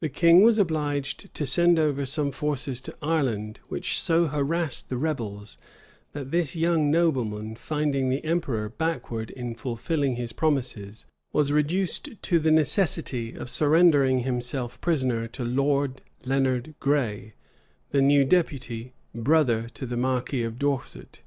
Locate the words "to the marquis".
19.74-20.42